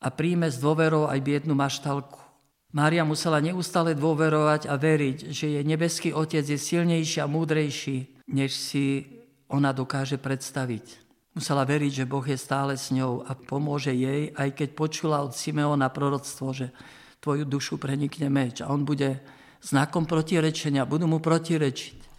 A 0.00 0.08
príjme 0.08 0.46
s 0.46 0.62
dôverou 0.62 1.10
aj 1.10 1.20
biednu 1.20 1.52
maštalku. 1.58 2.22
Mária 2.70 3.02
musela 3.02 3.42
neustále 3.42 3.98
dôverovať 3.98 4.70
a 4.70 4.78
veriť, 4.78 5.34
že 5.34 5.58
jej 5.58 5.64
nebeský 5.66 6.14
Otec 6.14 6.46
je 6.46 6.54
silnejší 6.54 7.18
a 7.18 7.26
múdrejší, 7.26 8.22
než 8.30 8.54
si 8.54 9.10
ona 9.50 9.74
dokáže 9.74 10.22
predstaviť. 10.22 11.02
Musela 11.34 11.66
veriť, 11.66 11.92
že 12.02 12.08
Boh 12.10 12.22
je 12.22 12.38
stále 12.38 12.78
s 12.78 12.94
ňou 12.94 13.26
a 13.26 13.34
pomôže 13.34 13.90
jej, 13.90 14.30
aj 14.38 14.54
keď 14.54 14.68
počula 14.78 15.18
od 15.26 15.34
Simeona 15.34 15.90
proroctvo, 15.90 16.54
že 16.54 16.70
tvoju 17.18 17.42
dušu 17.42 17.74
prenikne 17.82 18.30
meč 18.30 18.62
a 18.62 18.70
on 18.70 18.86
bude 18.86 19.18
znakom 19.58 20.06
protirečenia, 20.06 20.86
budú 20.86 21.10
mu 21.10 21.18
protirečiť. 21.18 22.09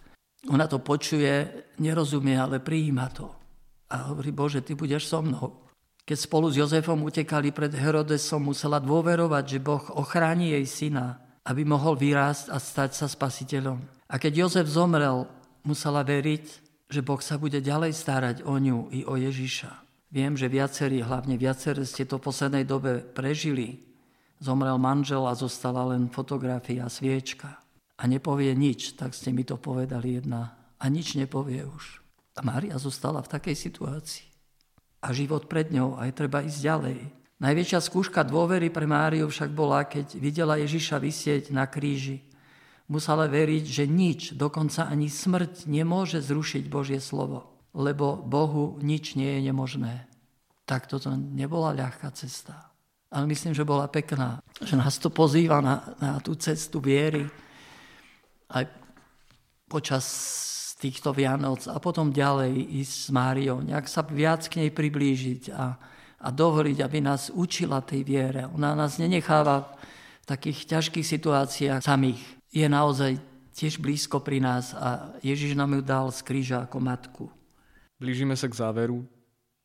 Ona 0.50 0.66
to 0.66 0.82
počuje, 0.82 1.46
nerozumie, 1.78 2.34
ale 2.34 2.58
prijíma 2.58 3.06
to. 3.14 3.30
A 3.94 4.10
hovorí, 4.10 4.34
Bože, 4.34 4.58
Ty 4.58 4.74
budeš 4.74 5.06
so 5.06 5.22
mnou. 5.22 5.62
Keď 6.02 6.18
spolu 6.18 6.50
s 6.50 6.58
Jozefom 6.58 7.06
utekali 7.06 7.54
pred 7.54 7.70
Herodesom, 7.70 8.50
musela 8.50 8.82
dôverovať, 8.82 9.44
že 9.46 9.58
Boh 9.62 9.84
ochráni 9.94 10.50
jej 10.58 10.66
syna, 10.66 11.22
aby 11.46 11.62
mohol 11.62 11.94
vyrásť 11.94 12.50
a 12.50 12.58
stať 12.58 12.90
sa 12.98 13.06
spasiteľom. 13.06 13.78
A 14.10 14.18
keď 14.18 14.46
Jozef 14.46 14.66
zomrel, 14.66 15.30
musela 15.62 16.02
veriť, 16.02 16.44
že 16.90 17.06
Boh 17.06 17.22
sa 17.22 17.38
bude 17.38 17.62
ďalej 17.62 17.94
starať 17.94 18.36
o 18.42 18.58
ňu 18.58 18.90
i 18.90 19.06
o 19.06 19.14
Ježiša. 19.14 19.70
Viem, 20.10 20.34
že 20.34 20.50
viacerí, 20.50 21.06
hlavne 21.06 21.38
viacerí 21.38 21.86
ste 21.86 22.02
to 22.02 22.18
v 22.18 22.26
poslednej 22.26 22.66
dobe 22.66 22.98
prežili. 22.98 23.86
Zomrel 24.42 24.76
manžel 24.82 25.22
a 25.22 25.38
zostala 25.38 25.86
len 25.94 26.10
fotografia, 26.10 26.90
sviečka 26.90 27.61
a 27.98 28.02
nepovie 28.08 28.52
nič, 28.56 28.96
tak 28.96 29.12
ste 29.12 29.30
mi 29.30 29.44
to 29.44 29.60
povedali 29.60 30.20
jedna. 30.20 30.56
A 30.82 30.90
nič 30.90 31.14
nepovie 31.14 31.62
už. 31.62 32.02
A 32.34 32.40
Mária 32.42 32.74
zostala 32.80 33.20
v 33.20 33.30
takej 33.30 33.56
situácii. 33.56 34.26
A 35.02 35.12
život 35.12 35.46
pred 35.46 35.68
ňou, 35.70 35.98
aj 35.98 36.10
treba 36.16 36.42
ísť 36.42 36.60
ďalej. 36.62 36.98
Najväčšia 37.42 37.80
skúška 37.82 38.22
dôvery 38.22 38.70
pre 38.70 38.86
Máriu 38.86 39.26
však 39.26 39.50
bola, 39.50 39.82
keď 39.82 40.14
videla 40.14 40.54
Ježiša 40.62 40.96
vysieť 41.02 41.50
na 41.50 41.66
kríži. 41.66 42.22
Musela 42.86 43.26
veriť, 43.26 43.64
že 43.66 43.84
nič, 43.90 44.20
dokonca 44.38 44.86
ani 44.86 45.10
smrť 45.10 45.66
nemôže 45.66 46.22
zrušiť 46.22 46.70
Božie 46.70 47.02
slovo, 47.02 47.50
lebo 47.74 48.22
Bohu 48.22 48.78
nič 48.78 49.18
nie 49.18 49.38
je 49.38 49.50
nemožné. 49.50 50.06
Tak 50.66 50.86
toto 50.86 51.10
nebola 51.10 51.74
ľahká 51.74 52.14
cesta. 52.14 52.70
Ale 53.10 53.26
myslím, 53.26 53.52
že 53.58 53.66
bola 53.66 53.90
pekná, 53.90 54.38
že 54.62 54.78
nás 54.78 54.96
to 55.02 55.10
pozýva 55.10 55.58
na, 55.58 55.82
na 55.98 56.22
tú 56.22 56.38
cestu 56.38 56.78
viery 56.78 57.26
aj 58.52 58.64
počas 59.66 60.04
týchto 60.76 61.14
Vianoc 61.14 61.64
a 61.70 61.78
potom 61.78 62.10
ďalej 62.10 62.52
ísť 62.82 62.94
s 63.06 63.08
Máriou, 63.14 63.62
nejak 63.62 63.86
sa 63.86 64.02
viac 64.02 64.42
k 64.50 64.66
nej 64.66 64.70
priblížiť 64.74 65.54
a, 65.54 65.78
a 66.18 66.28
dovoliť, 66.28 66.82
aby 66.82 66.98
nás 66.98 67.30
učila 67.30 67.80
tej 67.86 68.02
viere. 68.02 68.50
Ona 68.50 68.74
nás 68.74 68.98
nenecháva 68.98 69.78
v 70.22 70.26
takých 70.26 70.66
ťažkých 70.66 71.06
situáciách 71.06 71.80
samých. 71.86 72.22
Je 72.50 72.66
naozaj 72.66 73.16
tiež 73.54 73.78
blízko 73.78 74.18
pri 74.20 74.42
nás 74.42 74.74
a 74.74 75.14
Ježiš 75.22 75.54
nám 75.54 75.78
ju 75.78 75.82
dal 75.86 76.10
z 76.10 76.20
kríža 76.26 76.58
ako 76.66 76.78
matku. 76.82 77.24
Blížime 78.02 78.34
sa 78.34 78.50
k 78.50 78.58
záveru, 78.58 79.06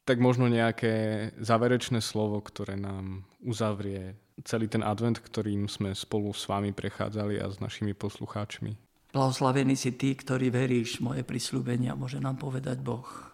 tak 0.06 0.22
možno 0.22 0.46
nejaké 0.46 1.34
záverečné 1.41 2.00
slovo, 2.00 2.38
ktoré 2.46 2.77
nám 2.77 3.25
uzavrie 3.41 4.13
celý 4.46 4.70
ten 4.70 4.86
advent, 4.86 5.17
ktorým 5.17 5.65
sme 5.65 5.96
spolu 5.98 6.29
s 6.34 6.46
vami 6.46 6.74
prechádzali 6.74 7.41
a 7.41 7.50
s 7.50 7.58
našimi 7.58 7.98
poslucháčmi. 7.98 8.77
Blahoslavení 9.15 9.74
si 9.74 9.96
tí, 9.96 10.13
ktorí 10.13 10.51
veríš 10.51 11.00
moje 11.01 11.24
prisľúbenia, 11.24 11.98
môže 11.98 12.22
nám 12.22 12.38
povedať 12.38 12.84
Boh 12.84 13.27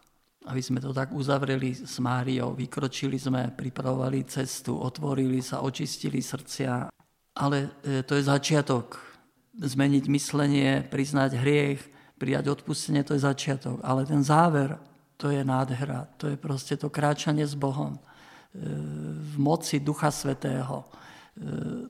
aby 0.43 0.60
sme 0.60 0.83
to 0.83 0.91
tak 0.91 1.15
uzavreli 1.15 1.72
s 1.72 2.03
Máriou. 2.03 2.51
Vykročili 2.51 3.15
sme, 3.15 3.55
pripravovali 3.55 4.27
cestu, 4.27 4.75
otvorili 4.75 5.39
sa, 5.39 5.63
očistili 5.63 6.19
srdcia. 6.19 6.91
Ale 7.39 7.79
e, 7.79 8.03
to 8.03 8.19
je 8.19 8.27
začiatok. 8.27 9.00
Zmeniť 9.55 10.05
myslenie, 10.12 10.83
priznať 10.83 11.39
hriech, 11.39 11.79
prijať 12.19 12.60
odpustenie, 12.60 13.07
to 13.07 13.15
je 13.15 13.24
začiatok. 13.24 13.79
Ale 13.88 14.03
ten 14.03 14.19
záver, 14.19 14.75
to 15.15 15.31
je 15.31 15.39
nádhera. 15.45 16.12
To 16.19 16.27
je 16.27 16.36
proste 16.36 16.75
to 16.75 16.91
kráčanie 16.91 17.48
s 17.48 17.55
Bohom 17.55 17.95
v 18.53 19.36
moci 19.41 19.81
Ducha 19.81 20.13
Svetého. 20.13 20.86
E, 20.86 20.88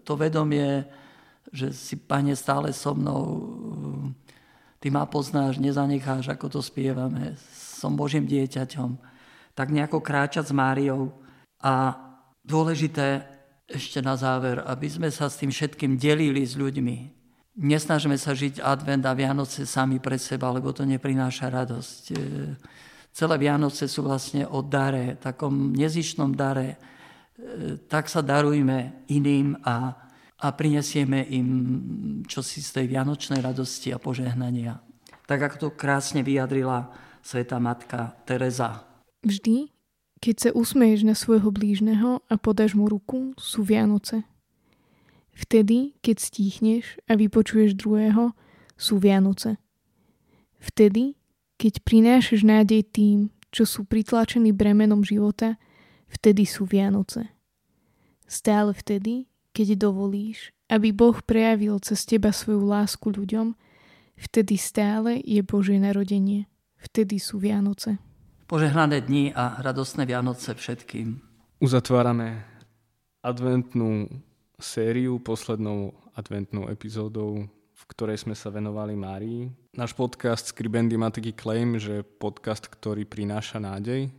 to 0.03 0.15
vedomie, 0.15 0.87
že 1.51 1.75
si, 1.75 1.99
Pane, 1.99 2.35
stále 2.35 2.71
so 2.71 2.95
mnou, 2.95 3.23
Ty 4.83 4.91
ma 4.91 5.07
poznáš, 5.07 5.63
nezanecháš, 5.63 6.27
ako 6.27 6.59
to 6.59 6.59
spievame 6.59 7.39
som 7.83 7.99
Božím 7.99 8.23
dieťaťom, 8.23 8.95
tak 9.51 9.67
nejako 9.75 9.99
kráčať 9.99 10.47
s 10.47 10.55
Máriou. 10.55 11.11
A 11.59 11.99
dôležité 12.47 13.27
ešte 13.67 13.99
na 13.99 14.15
záver, 14.15 14.63
aby 14.63 14.87
sme 14.87 15.11
sa 15.11 15.27
s 15.27 15.35
tým 15.35 15.51
všetkým 15.51 15.99
delili 15.99 16.47
s 16.47 16.55
ľuďmi. 16.55 17.11
Nesnažme 17.59 18.15
sa 18.15 18.31
žiť 18.31 18.63
advent 18.63 19.03
a 19.03 19.11
Vianoce 19.11 19.67
sami 19.67 19.99
pre 19.99 20.15
seba, 20.15 20.47
lebo 20.49 20.71
to 20.71 20.87
neprináša 20.87 21.51
radosť. 21.51 22.03
Celé 23.13 23.37
Vianoce 23.37 23.85
sú 23.85 24.01
vlastne 24.01 24.41
o 24.49 24.65
dare, 24.65 25.21
takom 25.21 25.69
nezišnom 25.69 26.33
dare. 26.33 26.67
E, 26.73 26.77
tak 27.85 28.09
sa 28.09 28.25
darujme 28.25 29.05
iným 29.13 29.53
a, 29.61 29.93
a 30.41 30.47
prinesieme 30.57 31.21
im 31.29 31.47
čosi 32.25 32.65
z 32.65 32.81
tej 32.81 32.85
vianočnej 32.89 33.37
radosti 33.37 33.93
a 33.93 34.01
požehnania. 34.01 34.81
Tak 35.29 35.39
ako 35.45 35.55
to 35.61 35.69
krásne 35.77 36.25
vyjadrila 36.25 36.89
Sveta 37.21 37.61
Matka 37.61 38.17
Teresa. 38.25 38.81
Vždy, 39.21 39.69
keď 40.17 40.35
sa 40.35 40.49
usmeješ 40.57 41.05
na 41.05 41.13
svojho 41.13 41.53
blížneho 41.53 42.25
a 42.27 42.35
podáš 42.41 42.73
mu 42.73 42.89
ruku, 42.89 43.37
sú 43.37 43.61
Vianoce. 43.61 44.25
Vtedy, 45.37 45.93
keď 46.01 46.17
stíchneš 46.17 46.97
a 47.05 47.13
vypočuješ 47.13 47.77
druhého, 47.77 48.33
sú 48.73 48.97
Vianoce. 48.97 49.61
Vtedy, 50.57 51.13
keď 51.57 51.83
prinášaš 51.85 52.41
nádej 52.43 52.81
tým, 52.87 53.17
čo 53.53 53.69
sú 53.69 53.85
pritlačení 53.85 54.49
bremenom 54.49 55.05
života, 55.05 55.61
vtedy 56.09 56.49
sú 56.49 56.65
Vianoce. 56.65 57.29
Stále 58.25 58.73
vtedy, 58.73 59.29
keď 59.53 59.77
dovolíš, 59.89 60.49
aby 60.73 60.89
Boh 60.89 61.13
prejavil 61.21 61.77
cez 61.85 62.01
teba 62.09 62.33
svoju 62.33 62.65
lásku 62.65 63.13
ľuďom, 63.13 63.53
vtedy 64.17 64.57
stále 64.57 65.21
je 65.21 65.41
Božie 65.45 65.77
narodenie. 65.77 66.49
Vtedy 66.81 67.21
sú 67.21 67.37
Vianoce. 67.37 68.01
Požehnané 68.49 69.05
dni 69.05 69.31
a 69.37 69.61
radostné 69.61 70.09
Vianoce 70.09 70.57
všetkým. 70.57 71.21
Uzatvárame 71.63 72.43
adventnú 73.23 74.09
sériu, 74.59 75.21
poslednou 75.21 75.95
adventnou 76.17 76.67
epizódou, 76.67 77.47
v 77.73 77.83
ktorej 77.89 78.21
sme 78.21 78.37
sa 78.37 78.53
venovali 78.53 78.93
Márii. 78.93 79.49
Náš 79.73 79.97
podcast 79.97 80.53
Skribendy 80.53 80.95
má 80.95 81.09
taký 81.09 81.33
claim, 81.33 81.75
že 81.81 82.05
podcast, 82.05 82.69
ktorý 82.69 83.03
prináša 83.09 83.57
nádej, 83.57 84.13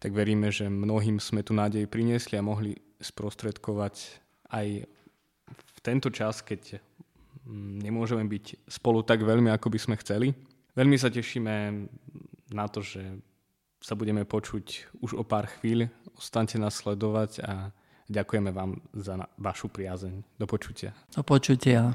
tak 0.00 0.10
veríme, 0.16 0.50
že 0.50 0.66
mnohým 0.66 1.22
sme 1.22 1.46
tu 1.46 1.54
nádej 1.54 1.86
priniesli 1.86 2.40
a 2.40 2.42
mohli 2.42 2.74
sprostredkovať 2.98 3.94
aj 4.50 4.88
v 5.52 5.78
tento 5.84 6.10
čas, 6.10 6.42
keď 6.42 6.82
mm, 7.46 7.86
nemôžeme 7.86 8.24
byť 8.26 8.66
spolu 8.66 9.06
tak 9.06 9.22
veľmi, 9.22 9.52
ako 9.54 9.68
by 9.70 9.78
sme 9.78 9.94
chceli. 10.00 10.34
Veľmi 10.72 10.96
sa 10.96 11.12
tešíme 11.12 11.86
na 12.50 12.66
to, 12.66 12.80
že 12.82 13.04
sa 13.82 13.98
budeme 13.98 14.22
počuť 14.22 14.96
už 15.02 15.18
o 15.18 15.22
pár 15.26 15.50
chvíľ. 15.58 15.90
Ostaňte 16.18 16.56
nás 16.56 16.78
sledovať 16.78 17.42
a 17.42 17.52
ďakujeme 18.06 18.50
vám 18.54 18.78
za 18.94 19.18
vašu 19.38 19.68
priazeň. 19.68 20.38
Do 20.38 20.46
počutia. 20.46 20.94
Do 21.14 21.22
počutia. 21.26 21.94